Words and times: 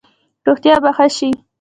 روغتیا 0.45 0.75
به 0.83 0.91
ښه 0.95 1.07
شي؟ 1.17 1.29